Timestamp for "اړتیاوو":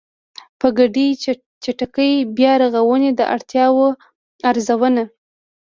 3.33-3.87